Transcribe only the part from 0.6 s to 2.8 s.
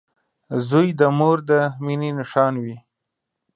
•زوی د مور د مینې نښان وي.